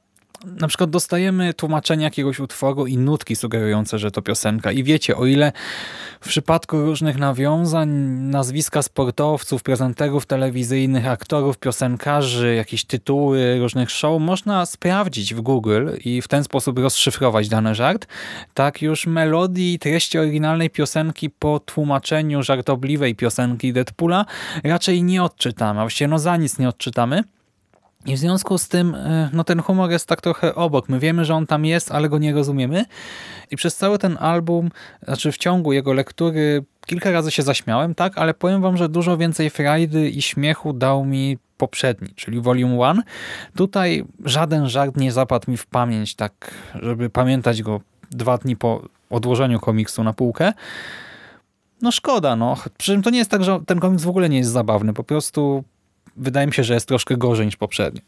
na 0.45 0.67
przykład 0.67 0.89
dostajemy 0.89 1.53
tłumaczenie 1.53 2.03
jakiegoś 2.03 2.39
utworu 2.39 2.87
i 2.87 2.97
nutki 2.97 3.35
sugerujące, 3.35 3.99
że 3.99 4.11
to 4.11 4.21
piosenka. 4.21 4.71
I 4.71 4.83
wiecie, 4.83 5.17
o 5.17 5.25
ile 5.25 5.51
w 6.21 6.27
przypadku 6.27 6.81
różnych 6.81 7.17
nawiązań, 7.17 7.89
nazwiska 8.19 8.81
sportowców, 8.81 9.63
prezenterów 9.63 10.25
telewizyjnych, 10.25 11.07
aktorów, 11.07 11.57
piosenkarzy, 11.57 12.55
jakieś 12.55 12.85
tytuły 12.85 13.59
różnych 13.59 13.91
show 13.91 14.21
można 14.21 14.65
sprawdzić 14.65 15.33
w 15.33 15.41
Google 15.41 15.89
i 16.05 16.21
w 16.21 16.27
ten 16.27 16.43
sposób 16.43 16.79
rozszyfrować 16.79 17.49
dany 17.49 17.75
żart, 17.75 18.07
tak 18.53 18.81
już 18.81 19.07
melodii 19.07 19.73
i 19.73 19.79
treści 19.79 20.19
oryginalnej 20.19 20.69
piosenki 20.69 21.29
po 21.29 21.59
tłumaczeniu 21.59 22.43
żartobliwej 22.43 23.15
piosenki 23.15 23.73
Deadpoola 23.73 24.25
raczej 24.63 25.03
nie 25.03 25.23
odczytamy, 25.23 25.79
a 25.79 25.83
właściwie 25.83 26.07
no 26.07 26.19
za 26.19 26.37
nic 26.37 26.59
nie 26.59 26.69
odczytamy. 26.69 27.23
I 28.05 28.15
w 28.15 28.19
związku 28.19 28.57
z 28.57 28.67
tym 28.67 28.95
e, 28.95 29.29
no 29.33 29.43
ten 29.43 29.61
humor 29.61 29.91
jest 29.91 30.05
tak 30.05 30.21
trochę 30.21 30.55
obok. 30.55 30.89
My 30.89 30.99
wiemy, 30.99 31.25
że 31.25 31.35
on 31.35 31.47
tam 31.47 31.65
jest, 31.65 31.91
ale 31.91 32.09
go 32.09 32.17
nie 32.17 32.33
rozumiemy. 32.33 32.85
I 33.51 33.55
przez 33.55 33.75
cały 33.75 33.97
ten 33.97 34.17
album, 34.19 34.69
znaczy 35.03 35.31
w 35.31 35.37
ciągu 35.37 35.73
jego 35.73 35.93
lektury 35.93 36.63
kilka 36.85 37.11
razy 37.11 37.31
się 37.31 37.43
zaśmiałem, 37.43 37.95
tak, 37.95 38.17
ale 38.17 38.33
powiem 38.33 38.61
wam, 38.61 38.77
że 38.77 38.89
dużo 38.89 39.17
więcej 39.17 39.49
frajdy 39.49 40.09
i 40.09 40.21
śmiechu 40.21 40.73
dał 40.73 41.05
mi 41.05 41.37
poprzedni, 41.57 42.07
czyli 42.15 42.41
Volume 42.41 42.87
1. 42.87 43.03
Tutaj 43.55 44.05
żaden 44.25 44.69
żart 44.69 44.97
nie 44.97 45.11
zapadł 45.11 45.51
mi 45.51 45.57
w 45.57 45.65
pamięć, 45.65 46.15
tak, 46.15 46.51
żeby 46.81 47.09
pamiętać 47.09 47.61
go 47.61 47.81
dwa 48.11 48.37
dni 48.37 48.55
po 48.55 48.81
odłożeniu 49.09 49.59
komiksu 49.59 50.03
na 50.03 50.13
półkę. 50.13 50.53
No 51.81 51.91
szkoda, 51.91 52.35
no. 52.35 52.57
Przy 52.77 52.91
czym 52.91 53.01
to 53.01 53.09
nie 53.09 53.17
jest 53.17 53.31
tak, 53.31 53.43
że 53.43 53.59
ten 53.65 53.79
komiks 53.79 54.03
w 54.03 54.09
ogóle 54.09 54.29
nie 54.29 54.37
jest 54.37 54.51
zabawny. 54.51 54.93
Po 54.93 55.03
prostu 55.03 55.63
wydaje 56.19 56.47
mi 56.47 56.53
się, 56.53 56.63
że 56.63 56.73
jest 56.73 56.87
troszkę 56.87 57.17
gorzej 57.17 57.45
niż 57.45 57.55
poprzednio. 57.55 58.01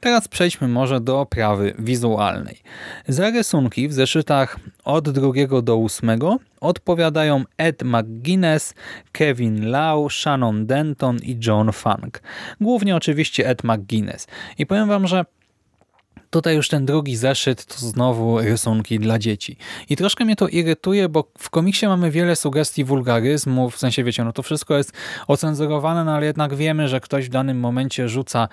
Teraz 0.00 0.28
przejdźmy 0.28 0.68
może 0.68 1.00
do 1.00 1.20
oprawy 1.20 1.74
wizualnej. 1.78 2.62
Za 3.08 3.30
rysunki 3.30 3.88
w 3.88 3.92
zeszytach 3.92 4.58
od 4.84 5.10
drugiego 5.10 5.62
do 5.62 5.76
ósmego 5.76 6.36
odpowiadają 6.60 7.44
Ed 7.58 7.82
McGuinness, 7.82 8.74
Kevin 9.12 9.70
Lau, 9.70 10.10
Shannon 10.10 10.66
Denton 10.66 11.18
i 11.22 11.38
John 11.46 11.72
Funk. 11.72 12.22
Głównie 12.60 12.96
oczywiście 12.96 13.48
Ed 13.48 13.64
McGuinness. 13.64 14.26
I 14.58 14.66
powiem 14.66 14.88
wam, 14.88 15.06
że 15.06 15.24
Tutaj 16.30 16.56
już 16.56 16.68
ten 16.68 16.86
drugi 16.86 17.16
zeszyt 17.16 17.64
to 17.64 17.74
znowu 17.78 18.40
rysunki 18.40 18.98
dla 18.98 19.18
dzieci. 19.18 19.56
I 19.88 19.96
troszkę 19.96 20.24
mnie 20.24 20.36
to 20.36 20.48
irytuje, 20.48 21.08
bo 21.08 21.24
w 21.38 21.50
komiksie 21.50 21.86
mamy 21.86 22.10
wiele 22.10 22.36
sugestii 22.36 22.84
wulgaryzmów, 22.84 23.74
w 23.74 23.78
sensie 23.78 24.04
wiecie, 24.04 24.24
no 24.24 24.32
to 24.32 24.42
wszystko 24.42 24.76
jest 24.76 24.92
ocenzurowane, 25.26 26.04
no 26.04 26.12
ale 26.12 26.26
jednak 26.26 26.54
wiemy, 26.54 26.88
że 26.88 27.00
ktoś 27.00 27.26
w 27.26 27.30
danym 27.30 27.60
momencie 27.60 28.08
rzuca 28.08 28.48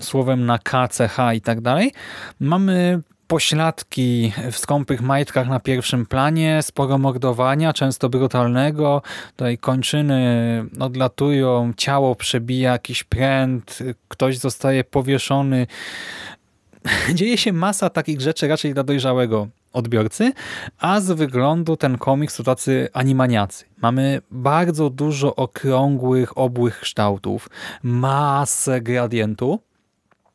słowem 0.00 0.46
na 0.46 0.58
K, 0.58 0.88
CH 0.88 1.34
i 1.34 1.40
tak 1.40 1.60
dalej. 1.60 1.92
Mamy 2.40 3.00
pośladki 3.30 4.32
w 4.52 4.58
skąpych 4.58 5.00
majtkach 5.00 5.48
na 5.48 5.60
pierwszym 5.60 6.06
planie, 6.06 6.62
sporo 6.62 6.98
mordowania, 6.98 7.72
często 7.72 8.08
brutalnego. 8.08 9.02
Tutaj 9.36 9.58
kończyny 9.58 10.20
odlatują, 10.80 11.72
ciało 11.76 12.14
przebija 12.14 12.72
jakiś 12.72 13.04
pręt, 13.04 13.78
ktoś 14.08 14.38
zostaje 14.38 14.84
powieszony 14.84 15.66
dzieje 17.14 17.38
się 17.38 17.52
masa 17.52 17.90
takich 17.90 18.20
rzeczy 18.20 18.48
raczej 18.48 18.74
dla 18.74 18.82
dojrzałego 18.82 19.48
odbiorcy, 19.72 20.32
a 20.78 21.00
z 21.00 21.10
wyglądu 21.10 21.76
ten 21.76 21.98
komiks 21.98 22.36
to 22.36 22.42
tacy 22.42 22.88
animaniacy. 22.92 23.64
Mamy 23.82 24.20
bardzo 24.30 24.90
dużo 24.90 25.36
okrągłych, 25.36 26.38
obłych 26.38 26.80
kształtów, 26.80 27.50
masę 27.82 28.80
gradientu, 28.80 29.60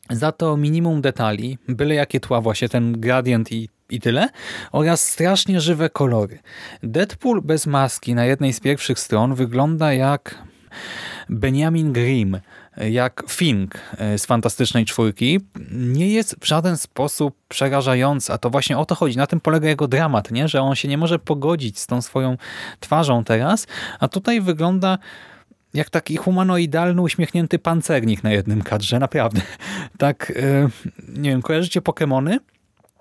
za 0.10 0.32
to 0.32 0.58
minimum 0.58 1.02
detali, 1.02 1.58
byle 1.68 1.96
jakie 1.96 2.20
tła 2.20 2.42
właśnie 2.42 2.70
ten 2.70 3.00
gradient 3.02 3.52
i, 3.52 3.70
i 3.90 4.00
tyle, 4.00 4.30
oraz 4.72 5.10
strasznie 5.10 5.62
żywe 5.62 5.90
kolory. 5.90 6.40
Deadpool 6.84 7.42
bez 7.42 7.68
maski 7.68 8.16
na 8.16 8.26
jednej 8.26 8.54
z 8.54 8.60
pierwszych 8.60 9.00
stron 9.00 9.36
wygląda 9.36 9.94
jak 9.94 10.44
Benjamin 11.30 11.94
Grimm, 11.94 12.40
jak 12.78 13.24
Fink 13.30 13.80
e, 13.98 14.18
z 14.18 14.26
Fantastycznej 14.26 14.86
Czwórki, 14.86 15.40
nie 15.72 16.10
jest 16.10 16.36
w 16.42 16.46
żaden 16.46 16.78
sposób 16.78 17.36
przerażający, 17.48 18.34
a 18.34 18.38
to 18.38 18.50
właśnie 18.50 18.78
o 18.78 18.86
to 18.86 18.96
chodzi. 18.96 19.18
Na 19.18 19.28
tym 19.28 19.40
polega 19.40 19.68
jego 19.68 19.88
dramat, 19.88 20.32
nie? 20.32 20.48
że 20.48 20.62
on 20.62 20.76
się 20.76 20.88
nie 20.88 20.98
może 20.98 21.20
pogodzić 21.20 21.80
z 21.80 21.88
tą 21.88 22.02
swoją 22.02 22.38
twarzą 22.80 23.24
teraz, 23.24 23.68
a 24.00 24.08
tutaj 24.08 24.42
wygląda 24.42 24.98
jak 25.74 25.90
taki 25.90 26.18
humanoidalny, 26.18 27.02
uśmiechnięty 27.02 27.60
pancernik 27.60 28.24
na 28.24 28.32
jednym 28.32 28.62
kadrze, 28.62 29.00
naprawdę. 29.00 29.42
Tak, 29.98 30.34
e, 30.36 30.70
nie 31.08 31.30
wiem, 31.30 31.42
kojarzycie 31.42 31.82
Pokémony? 31.82 32.38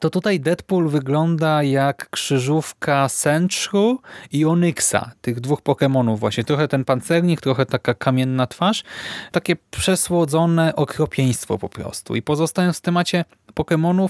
To 0.05 0.11
tutaj 0.11 0.41
Deadpool 0.41 0.89
wygląda 0.89 1.63
jak 1.63 2.11
krzyżówka 2.11 3.09
Sentru 3.09 4.01
i 4.33 4.45
Onyxa, 4.45 5.11
tych 5.21 5.41
dwóch 5.41 5.63
Pokémonów 5.63 6.19
właśnie. 6.19 6.45
Trochę 6.45 6.69
ten 6.69 6.85
pancernik, 6.85 7.41
trochę 7.41 7.67
taka 7.67 7.95
kamienna 7.95 8.47
twarz. 8.47 8.85
Takie 9.33 9.57
przesłodzone 9.71 10.77
okropieństwo 10.77 11.59
po 11.59 11.69
prostu. 11.69 12.15
I 12.15 12.23
pozostając 12.23 12.79
w 12.79 12.81
temacie 12.81 13.25
Pokémonów, 13.55 14.09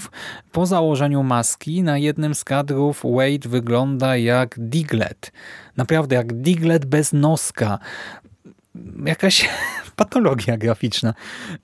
po 0.51 0.65
założeniu 0.65 1.23
maski 1.23 1.83
na 1.83 1.97
jednym 1.97 2.35
z 2.35 2.43
kadrów 2.43 3.03
Wade 3.03 3.49
wygląda 3.49 4.17
jak 4.17 4.55
Diglett. 4.57 5.31
Naprawdę 5.77 6.15
jak 6.15 6.33
Diglett 6.33 6.85
bez 6.85 7.13
noska 7.13 7.79
jakaś 9.05 9.49
patologia 9.95 10.57
graficzna. 10.57 11.13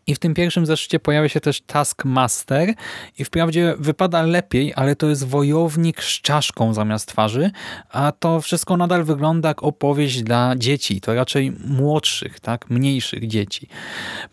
I 0.08 0.16
w 0.16 0.20
tym 0.20 0.34
pierwszym 0.34 0.66
zeszycie 0.66 1.00
pojawia 1.00 1.30
się 1.30 1.40
też 1.40 1.62
Taskmaster 1.62 2.74
i 3.20 3.26
wprawdzie 3.26 3.76
wypada 3.80 4.22
lepiej, 4.22 4.74
ale 4.76 4.96
to 4.96 5.10
jest 5.10 5.28
wojownik 5.28 6.04
z 6.04 6.22
czaszką 6.22 6.74
zamiast 6.74 7.08
twarzy, 7.08 7.52
a 7.90 8.12
to 8.12 8.42
wszystko 8.42 8.78
nadal 8.78 9.04
wygląda 9.04 9.50
jak 9.50 9.64
opowieść 9.64 10.24
dla 10.24 10.56
dzieci, 10.58 11.02
to 11.02 11.16
raczej 11.16 11.52
młodszych, 11.66 12.40
tak, 12.40 12.70
mniejszych 12.70 13.28
dzieci. 13.28 13.68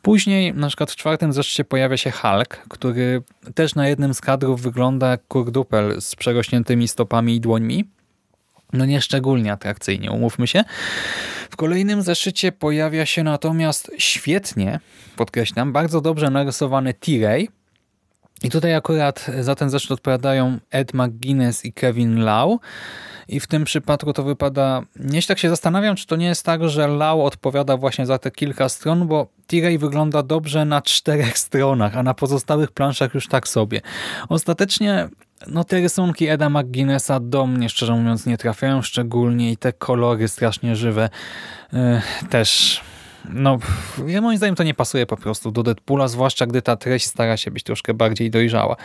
Później 0.02 0.54
na 0.54 0.66
przykład 0.66 0.90
w 0.90 0.96
czwartym 0.96 1.32
zeszycie 1.32 1.64
pojawia 1.64 1.96
się 1.96 2.10
Hulk, 2.10 2.62
który 2.68 3.22
też 3.54 3.74
na 3.74 3.88
jednym 3.88 4.14
z 4.14 4.20
kadrów 4.20 4.62
wygląda 4.62 5.10
jak 5.10 5.26
kurdupel 5.28 6.00
z 6.00 6.16
przerośniętymi 6.16 6.88
stopami 6.88 7.36
i 7.36 7.40
dłońmi. 7.40 7.97
No 8.72 8.84
nie 8.84 9.00
szczególnie 9.00 9.52
atrakcyjnie, 9.52 10.10
umówmy 10.10 10.46
się. 10.46 10.64
W 11.50 11.56
kolejnym 11.56 12.02
zeszycie 12.02 12.52
pojawia 12.52 13.06
się 13.06 13.22
natomiast 13.22 13.90
świetnie, 13.98 14.80
podkreślam, 15.16 15.72
bardzo 15.72 16.00
dobrze 16.00 16.30
narysowany 16.30 16.94
T-Ray. 16.94 17.48
I 18.42 18.50
tutaj 18.50 18.74
akurat 18.74 19.26
za 19.40 19.54
ten 19.54 19.70
zeszyt 19.70 19.90
odpowiadają 19.90 20.58
Ed 20.70 20.94
McGuinness 20.94 21.64
i 21.64 21.72
Kevin 21.72 22.20
Lau. 22.20 22.60
I 23.28 23.40
w 23.40 23.46
tym 23.46 23.64
przypadku 23.64 24.12
to 24.12 24.22
wypada... 24.22 24.82
Nieś 24.96 25.26
tak 25.26 25.38
się 25.38 25.48
zastanawiam, 25.48 25.96
czy 25.96 26.06
to 26.06 26.16
nie 26.16 26.26
jest 26.26 26.44
tak, 26.44 26.68
że 26.68 26.88
Lau 26.88 27.22
odpowiada 27.22 27.76
właśnie 27.76 28.06
za 28.06 28.18
te 28.18 28.30
kilka 28.30 28.68
stron, 28.68 29.06
bo 29.06 29.26
T-Ray 29.48 29.78
wygląda 29.78 30.22
dobrze 30.22 30.64
na 30.64 30.82
czterech 30.82 31.38
stronach, 31.48 31.96
a 31.96 32.02
na 32.02 32.14
pozostałych 32.14 32.72
planszach 32.72 33.14
już 33.14 33.28
tak 33.28 33.48
sobie. 33.48 33.80
Ostatecznie 34.28 35.08
no 35.46 35.64
te 35.64 35.80
rysunki 35.80 36.28
Eda 36.28 36.50
McGuinnessa 36.50 37.20
do 37.20 37.46
mnie 37.46 37.68
szczerze 37.68 37.92
mówiąc 37.92 38.26
nie 38.26 38.38
trafiają 38.38 38.82
szczególnie 38.82 39.52
i 39.52 39.56
te 39.56 39.72
kolory 39.72 40.28
strasznie 40.28 40.76
żywe 40.76 41.10
yy, 41.72 41.80
też 42.30 42.80
no, 43.32 43.58
ja 44.06 44.20
moim 44.20 44.38
zdaniem 44.38 44.54
to 44.54 44.62
nie 44.62 44.74
pasuje 44.74 45.06
po 45.06 45.16
prostu 45.16 45.50
do 45.50 45.62
Deadpoola, 45.62 46.08
zwłaszcza 46.08 46.46
gdy 46.46 46.62
ta 46.62 46.76
treść 46.76 47.06
stara 47.06 47.36
się 47.36 47.50
być 47.50 47.62
troszkę 47.62 47.94
bardziej 47.94 48.30
dojrzała. 48.30 48.76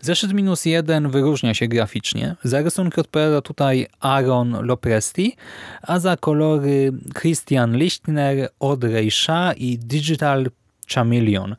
Zeszyt 0.00 0.32
minus 0.32 0.64
jeden 0.64 1.10
wyróżnia 1.10 1.54
się 1.54 1.68
graficznie. 1.68 2.36
Za 2.44 2.62
rysunki 2.62 3.00
odpowiada 3.00 3.40
tutaj 3.42 3.86
Aaron 4.00 4.66
Lopresti, 4.66 5.36
a 5.82 5.98
za 5.98 6.16
kolory 6.16 6.92
Christian 7.20 7.76
Lichtner, 7.76 8.48
Audrey 8.60 9.10
Shah 9.10 9.58
i 9.58 9.78
Digital 9.78 10.50
Chameleon. 10.94 11.56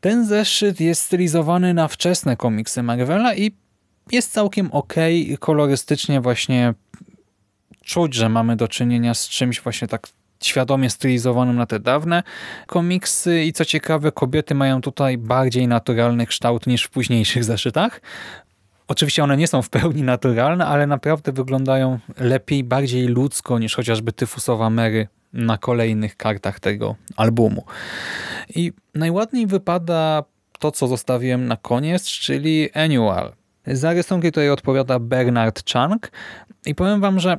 Ten 0.00 0.26
zeszyt 0.26 0.80
jest 0.80 1.02
stylizowany 1.02 1.74
na 1.74 1.88
wczesne 1.88 2.36
komiksy 2.36 2.82
Marvela 2.82 3.34
i 3.34 3.52
jest 4.12 4.32
całkiem 4.32 4.72
ok. 4.72 4.94
Kolorystycznie 5.38 6.20
właśnie 6.20 6.74
czuć, 7.84 8.14
że 8.14 8.28
mamy 8.28 8.56
do 8.56 8.68
czynienia 8.68 9.14
z 9.14 9.28
czymś 9.28 9.60
właśnie 9.60 9.88
tak 9.88 10.08
świadomie 10.42 10.90
stylizowanym 10.90 11.56
na 11.56 11.66
te 11.66 11.80
dawne 11.80 12.22
komiksy 12.66 13.44
i 13.44 13.52
co 13.52 13.64
ciekawe 13.64 14.12
kobiety 14.12 14.54
mają 14.54 14.80
tutaj 14.80 15.18
bardziej 15.18 15.68
naturalny 15.68 16.26
kształt 16.26 16.66
niż 16.66 16.84
w 16.84 16.90
późniejszych 16.90 17.44
zeszytach. 17.52 18.00
Oczywiście 18.88 19.24
one 19.24 19.36
nie 19.36 19.46
są 19.46 19.62
w 19.62 19.70
pełni 19.70 20.02
naturalne, 20.02 20.66
ale 20.66 20.86
naprawdę 20.86 21.32
wyglądają 21.32 21.98
lepiej, 22.20 22.64
bardziej 22.64 23.06
ludzko 23.06 23.58
niż 23.58 23.74
chociażby 23.74 24.12
Tyfusowa 24.12 24.70
Mary 24.70 25.08
na 25.32 25.58
kolejnych 25.58 26.16
kartach 26.16 26.60
tego 26.60 26.96
albumu. 27.16 27.64
I 28.54 28.72
najładniej 28.94 29.46
wypada 29.46 30.24
to, 30.58 30.70
co 30.70 30.86
zostawiłem 30.86 31.46
na 31.46 31.56
koniec, 31.56 32.04
czyli 32.04 32.72
Annual. 32.72 33.32
Za 33.66 33.92
rysunki 33.92 34.28
tutaj 34.32 34.50
odpowiada 34.50 34.98
Bernard 34.98 35.70
Chang 35.72 36.10
i 36.66 36.74
powiem 36.74 37.00
wam, 37.00 37.20
że 37.20 37.38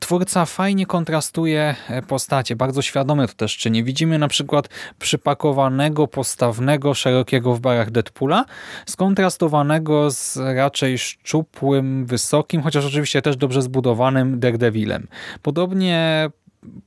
twórca 0.00 0.46
fajnie 0.46 0.86
kontrastuje 0.86 1.74
e, 1.88 2.02
postacie, 2.02 2.56
bardzo 2.56 2.82
świadome 2.82 3.28
to 3.28 3.34
też 3.34 3.56
czyni. 3.56 3.84
Widzimy 3.84 4.18
na 4.18 4.28
przykład 4.28 4.68
przypakowanego, 4.98 6.06
postawnego, 6.06 6.94
szerokiego 6.94 7.54
w 7.54 7.60
barach 7.60 7.90
Deadpoola, 7.90 8.44
skontrastowanego 8.86 10.10
z 10.10 10.36
raczej 10.36 10.98
szczupłym, 10.98 12.06
wysokim, 12.06 12.62
chociaż 12.62 12.84
oczywiście 12.84 13.22
też 13.22 13.36
dobrze 13.36 13.62
zbudowanym 13.62 14.40
Daredevilem. 14.40 15.06
Podobnie 15.42 16.30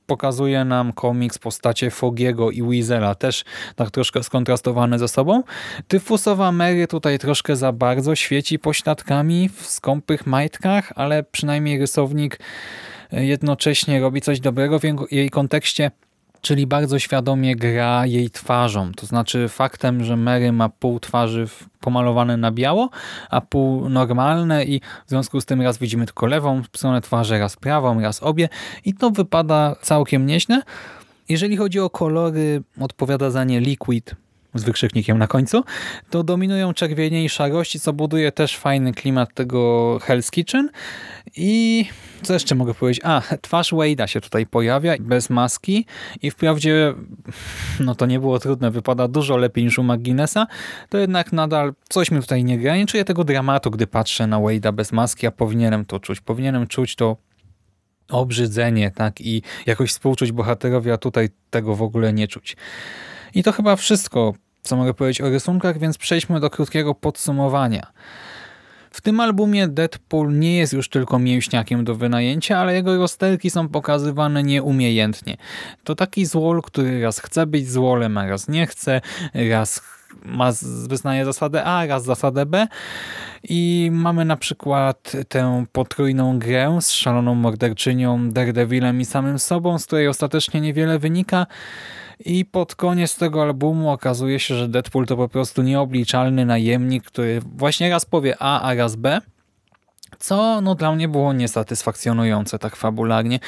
pokazuje 0.06 0.66
nam 0.66 0.94
komiks 0.94 1.38
postacie 1.38 1.92
Fogiego 1.92 2.52
i 2.52 2.64
Weasela, 2.64 3.16
też 3.16 3.44
tak 3.76 3.92
troszkę 3.92 4.24
skontrastowane 4.24 5.00
ze 5.00 5.08
sobą. 5.08 5.44
Tyfusowa 5.88 6.52
Mary 6.52 6.88
tutaj 6.88 7.20
troszkę 7.20 7.56
za 7.56 7.72
bardzo 7.72 8.16
świeci 8.16 8.60
pośladkami 8.60 9.50
w 9.50 9.66
skąpych 9.66 10.26
majtkach, 10.26 10.94
ale 10.96 11.24
przynajmniej 11.24 11.80
rysownik 11.80 12.40
jednocześnie 13.12 14.00
robi 14.00 14.22
coś 14.22 14.40
dobrego 14.40 14.80
w 14.80 14.84
jej 15.12 15.30
kontekście, 15.30 15.92
czyli 16.42 16.68
bardzo 16.68 17.00
świadomie 17.00 17.56
gra 17.56 18.06
jej 18.06 18.30
twarzą. 18.30 18.92
To 18.92 19.06
znaczy 19.06 19.50
faktem, 19.50 20.04
że 20.04 20.18
Mary 20.18 20.52
ma 20.52 20.70
pół 20.70 21.00
twarzy 21.00 21.48
pomalowane 21.80 22.38
na 22.38 22.52
biało, 22.52 22.90
a 23.30 23.42
pół 23.42 23.90
normalne 23.90 24.66
i 24.66 24.82
w 25.06 25.10
związku 25.10 25.42
z 25.42 25.46
tym 25.46 25.62
raz 25.62 25.78
widzimy 25.78 26.06
tylko 26.06 26.26
lewą 26.26 26.62
stronę 26.76 27.02
twarzy, 27.02 27.40
raz 27.40 27.56
prawą, 27.56 28.02
raz 28.02 28.24
obie 28.24 28.50
i 28.86 28.94
to 28.94 29.10
wypada 29.10 29.76
całkiem 29.82 30.26
nieźle. 30.26 30.62
Jeżeli 31.30 31.58
chodzi 31.58 31.80
o 31.80 31.90
kolory, 31.90 32.64
odpowiada 32.82 33.32
za 33.32 33.44
nie 33.44 33.60
Liquid, 33.60 34.16
z 34.60 34.64
wykrzyknikiem 34.64 35.18
na 35.18 35.28
końcu, 35.28 35.64
to 36.10 36.24
dominują 36.24 36.74
czerwienie 36.74 37.24
i 37.24 37.30
szarości, 37.30 37.80
co 37.80 37.94
buduje 37.94 38.32
też 38.32 38.58
fajny 38.58 38.94
klimat 38.94 39.34
tego 39.34 39.98
Hell's 39.98 40.32
Kitchen. 40.32 40.70
I 41.36 41.86
co 42.22 42.34
jeszcze 42.34 42.56
mogę 42.56 42.74
powiedzieć? 42.74 43.02
A, 43.06 43.22
twarz 43.42 43.74
Wade'a 43.74 44.08
się 44.08 44.22
tutaj 44.22 44.46
pojawia 44.46 44.94
bez 45.00 45.30
maski 45.30 45.86
i 46.22 46.32
wprawdzie 46.32 46.94
no 47.80 47.96
to 47.96 48.06
nie 48.06 48.20
było 48.20 48.40
trudne, 48.40 48.72
wypada 48.72 49.08
dużo 49.08 49.38
lepiej 49.38 49.64
niż 49.64 49.80
u 49.80 49.84
McGuinnessa, 49.84 50.48
to 50.90 50.98
jednak 50.98 51.34
nadal 51.34 51.74
coś 51.90 52.12
mi 52.12 52.22
tutaj 52.22 52.44
nie 52.44 52.58
gra. 52.58 52.78
Nie 52.78 52.86
czuję 52.86 53.06
tego 53.06 53.24
dramatu, 53.24 53.72
gdy 53.72 53.88
patrzę 53.88 54.28
na 54.28 54.38
Wade'a 54.38 54.74
bez 54.74 54.92
maski, 54.92 55.28
a 55.28 55.32
powinienem 55.32 55.86
to 55.86 56.00
czuć. 56.00 56.22
Powinienem 56.22 56.68
czuć 56.68 56.96
to 56.96 57.18
obrzydzenie, 58.10 58.92
tak, 58.92 59.22
i 59.22 59.42
jakoś 59.66 59.90
współczuć 59.90 60.32
bohaterowi, 60.32 60.92
a 60.92 60.98
tutaj 60.98 61.30
tego 61.50 61.76
w 61.76 61.82
ogóle 61.82 62.14
nie 62.14 62.28
czuć. 62.28 62.58
I 63.34 63.44
to 63.44 63.52
chyba 63.52 63.76
wszystko 63.76 64.34
co 64.68 64.76
mogę 64.76 64.94
powiedzieć 64.94 65.22
o 65.22 65.30
rysunkach, 65.30 65.80
więc 65.80 65.98
przejdźmy 65.98 66.40
do 66.40 66.50
krótkiego 66.50 66.96
podsumowania. 66.96 67.88
W 68.92 69.02
tym 69.02 69.20
albumie 69.20 69.68
Deadpool 69.68 70.40
nie 70.40 70.58
jest 70.58 70.74
już 70.74 70.90
tylko 70.90 71.20
mięśniakiem 71.20 71.84
do 71.84 71.96
wynajęcia, 71.96 72.58
ale 72.58 72.74
jego 72.74 72.98
rozterki 72.98 73.50
są 73.50 73.70
pokazywane 73.70 74.44
nieumiejętnie. 74.44 75.38
To 75.84 75.96
taki 75.96 76.26
złol, 76.26 76.62
który 76.62 77.02
raz 77.02 77.20
chce 77.20 77.46
być 77.46 77.72
złolem, 77.72 78.18
a 78.18 78.28
raz 78.28 78.48
nie 78.48 78.68
chce, 78.68 79.02
raz 79.34 79.82
ma, 80.26 80.52
wyznaje 80.88 81.26
zasadę 81.26 81.64
A, 81.64 81.86
raz 81.86 82.04
zasadę 82.04 82.46
B 82.46 82.68
i 83.44 83.90
mamy 83.94 84.26
na 84.26 84.38
przykład 84.38 85.12
tę 85.30 85.66
potrójną 85.72 86.40
grę 86.40 86.78
z 86.82 86.92
szaloną 86.92 87.36
morderczynią, 87.36 88.30
Daredevilem 88.30 89.02
i 89.02 89.06
samym 89.06 89.40
sobą, 89.40 89.80
z 89.80 89.86
której 89.86 90.08
ostatecznie 90.08 90.62
niewiele 90.62 91.00
wynika, 91.00 91.48
i 92.20 92.46
pod 92.46 92.76
koniec 92.76 93.16
tego 93.16 93.42
albumu 93.42 93.90
okazuje 93.92 94.40
się, 94.40 94.56
że 94.56 94.68
Deadpool 94.68 95.06
to 95.06 95.18
po 95.18 95.30
prostu 95.30 95.62
nieobliczalny 95.62 96.46
najemnik, 96.46 97.04
który 97.04 97.42
właśnie 97.56 97.90
raz 97.90 98.06
powie 98.06 98.36
A, 98.40 98.62
a 98.62 98.76
raz 98.76 98.96
B, 98.96 99.22
co 100.20 100.62
no, 100.62 100.76
dla 100.76 100.96
mnie 100.96 101.08
było 101.08 101.34
niesatysfakcjonujące 101.34 102.60
tak 102.60 102.76
fabularnie. 102.76 103.40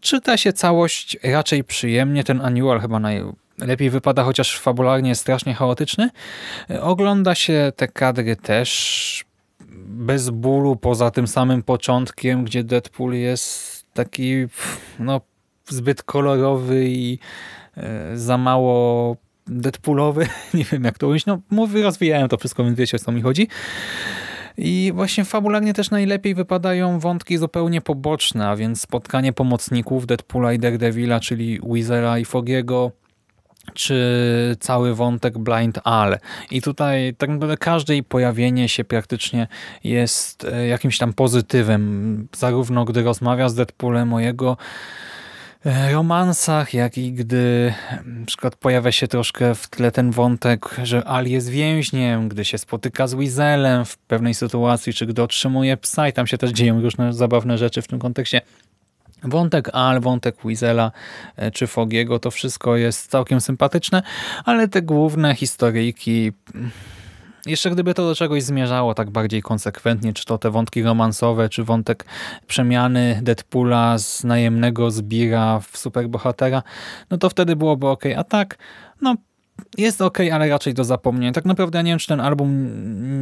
Czyta 0.00 0.36
się 0.36 0.52
całość 0.52 1.16
raczej 1.24 1.64
przyjemnie, 1.64 2.24
ten 2.24 2.40
annual 2.40 2.80
chyba 2.80 3.00
najlepiej 3.58 3.90
wypada, 3.90 4.24
chociaż 4.24 4.58
fabularnie 4.58 5.08
jest 5.08 5.20
strasznie 5.20 5.54
chaotyczny. 5.54 6.10
Ogląda 6.80 7.34
się 7.34 7.72
te 7.76 7.88
kadry 7.88 8.36
też 8.36 9.24
bez 9.88 10.30
bólu, 10.30 10.76
poza 10.76 11.10
tym 11.10 11.26
samym 11.26 11.62
początkiem, 11.62 12.44
gdzie 12.44 12.64
Deadpool 12.64 13.14
jest 13.14 13.84
taki 13.94 14.46
no, 14.98 15.20
zbyt 15.68 16.02
kolorowy 16.02 16.84
i 16.88 17.18
za 18.14 18.38
mało 18.38 19.16
Deadpoolowy, 19.46 20.26
nie 20.54 20.64
wiem 20.64 20.84
jak 20.84 20.98
to 20.98 21.06
ująć. 21.06 21.26
No, 21.26 21.40
mówię, 21.50 21.82
rozwijałem 21.82 22.28
to 22.28 22.36
wszystko, 22.36 22.64
więc 22.64 22.78
wiecie 22.78 22.96
o 22.96 23.00
co 23.00 23.12
mi 23.12 23.22
chodzi. 23.22 23.48
I 24.58 24.92
właśnie 24.94 25.24
fabularnie 25.24 25.74
też 25.74 25.90
najlepiej 25.90 26.34
wypadają 26.34 26.98
wątki 26.98 27.38
zupełnie 27.38 27.80
poboczne, 27.80 28.48
a 28.48 28.56
więc 28.56 28.80
spotkanie 28.80 29.32
pomocników 29.32 30.06
Deadpoola 30.06 30.52
i 30.52 30.58
Daredevila, 30.58 31.20
czyli 31.20 31.60
Weasela 31.60 32.18
i 32.18 32.24
Fogiego, 32.24 32.92
czy 33.74 34.56
cały 34.60 34.94
wątek 34.94 35.38
Blind 35.38 35.78
Al. 35.84 36.18
I 36.50 36.62
tutaj 36.62 37.14
tak 37.18 37.30
naprawdę 37.30 37.56
każde 37.56 38.02
pojawienie 38.02 38.68
się 38.68 38.84
praktycznie 38.84 39.48
jest 39.84 40.44
e, 40.44 40.66
jakimś 40.66 40.98
tam 40.98 41.12
pozytywem. 41.12 42.28
Zarówno 42.36 42.84
gdy 42.84 43.02
rozmawia 43.02 43.48
z 43.48 43.54
Deadpoolem 43.54 44.12
o 44.12 44.20
jego 44.20 44.56
E, 44.56 44.56
romansach, 45.92 46.74
jak 46.74 46.98
i 46.98 47.12
gdy 47.12 47.74
na 48.04 48.26
przykład 48.26 48.56
pojawia 48.56 48.92
się 48.92 49.08
troszkę 49.08 49.54
w 49.54 49.68
tle 49.68 49.92
ten 49.92 50.10
wątek, 50.10 50.76
że 50.82 51.04
Al 51.04 51.26
jest 51.26 51.48
więźniem, 51.48 52.28
gdy 52.28 52.44
się 52.44 52.58
spotyka 52.58 53.06
z 53.06 53.14
Weaselem 53.14 53.84
w 53.84 53.98
pewnej 53.98 54.34
sytuacji, 54.34 54.92
czy 54.92 55.06
gdy 55.06 55.22
otrzymuje 55.22 55.76
psa 55.76 56.08
i 56.08 56.12
tam 56.12 56.26
się 56.26 56.38
też 56.38 56.50
dzieją 56.50 56.82
różne 56.82 57.12
zabawne 57.12 57.58
rzeczy 57.58 57.82
w 57.82 57.88
tym 57.88 57.98
kontekście. 57.98 58.40
Wątek 59.22 59.68
Al, 59.72 60.00
wątek 60.00 60.36
Weasela 60.44 60.92
e, 61.36 61.50
czy 61.50 61.66
Fogiego, 61.66 62.18
to 62.18 62.30
wszystko 62.30 62.76
jest 62.76 63.10
całkiem 63.10 63.40
sympatyczne, 63.40 64.02
ale 64.44 64.68
te 64.68 64.82
główne 64.82 65.34
historyjki 65.34 66.32
jeszcze 67.46 67.70
gdyby 67.70 67.94
to 67.94 68.06
do 68.06 68.14
czegoś 68.14 68.42
zmierzało 68.42 68.94
tak 68.94 69.10
bardziej 69.10 69.42
konsekwentnie, 69.42 70.12
czy 70.12 70.24
to 70.24 70.38
te 70.38 70.50
wątki 70.50 70.82
romansowe, 70.82 71.48
czy 71.48 71.64
wątek 71.64 72.04
przemiany 72.46 73.20
Deadpoola 73.22 73.98
z 73.98 74.24
najemnego 74.24 74.90
zbira 74.90 75.60
w 75.60 75.78
superbohatera, 75.78 76.62
no 77.10 77.18
to 77.18 77.30
wtedy 77.30 77.56
byłoby 77.56 77.86
ok. 77.86 78.04
A 78.16 78.24
tak, 78.24 78.58
no 79.02 79.14
jest 79.78 80.02
ok, 80.02 80.18
ale 80.32 80.48
raczej 80.48 80.74
do 80.74 80.84
zapomnienia. 80.84 81.32
Tak 81.32 81.44
naprawdę 81.44 81.78
ja 81.78 81.82
nie 81.82 81.90
wiem, 81.90 81.98
czy 81.98 82.06
ten 82.06 82.20
album 82.20 82.68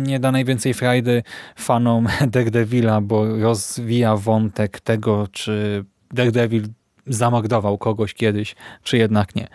nie 0.03 0.21
da 0.21 0.33
najwięcej 0.33 0.75
frajdy 0.75 1.23
fanom 1.57 2.09
Daredevila, 2.33 3.01
bo 3.01 3.39
rozwija 3.39 4.17
wątek 4.17 4.81
tego, 4.81 5.29
czy 5.33 5.85
Daredevil 6.11 6.69
zamordował 7.07 7.79
kogoś 7.79 8.15
kiedyś, 8.15 8.57
czy 8.83 8.97
jednak 8.97 9.35
nie. 9.35 9.49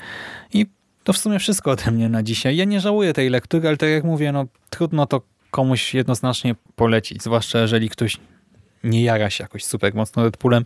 I 0.53 0.65
to 1.09 1.13
w 1.13 1.17
sumie 1.17 1.39
wszystko 1.39 1.71
ode 1.71 1.91
mnie 1.91 2.09
na 2.09 2.23
dzisiaj. 2.23 2.57
Ja 2.57 2.65
nie 2.65 2.79
żałuję 2.79 3.13
tej 3.13 3.29
lektury, 3.29 3.67
ale 3.67 3.77
tak 3.77 3.89
jak 3.89 4.03
mówię, 4.03 4.31
no 4.31 4.45
trudno 4.69 5.05
to 5.05 5.21
komuś 5.51 5.93
jednoznacznie 5.93 6.55
polecić, 6.75 7.23
zwłaszcza 7.23 7.59
jeżeli 7.59 7.89
ktoś 7.89 8.17
nie 8.83 9.03
jara 9.03 9.29
się 9.29 9.43
jakoś 9.43 9.63
super 9.63 9.95
mocno 9.95 10.21
Deadpoolem. 10.21 10.65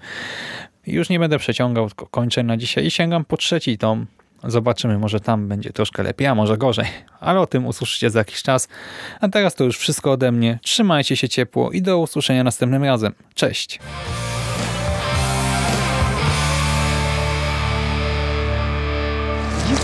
Już 0.88 1.10
nie 1.10 1.20
będę 1.20 1.40
przeciągał, 1.40 1.88
tylko 1.88 2.08
kończę 2.08 2.44
na 2.44 2.58
dzisiaj 2.58 2.86
i 2.86 2.92
sięgam 2.92 3.26
po 3.26 3.38
trzeci 3.38 3.78
tom. 3.78 4.06
Zobaczymy, 4.44 4.98
może 4.98 5.20
tam 5.20 5.48
będzie 5.48 5.70
troszkę 5.74 6.04
lepiej, 6.04 6.28
a 6.28 6.36
może 6.36 6.58
gorzej. 6.58 6.88
Ale 7.20 7.40
o 7.40 7.48
tym 7.48 7.66
usłyszycie 7.66 8.10
za 8.10 8.20
jakiś 8.20 8.42
czas. 8.42 8.68
A 9.22 9.30
teraz 9.30 9.56
to 9.56 9.64
już 9.64 9.78
wszystko 9.78 10.12
ode 10.12 10.32
mnie. 10.32 10.60
Trzymajcie 10.62 11.16
się 11.16 11.30
ciepło 11.30 11.72
i 11.72 11.82
do 11.82 12.00
usłyszenia 12.00 12.44
następnym 12.44 12.84
razem. 12.84 13.14
Cześć! 13.36 13.80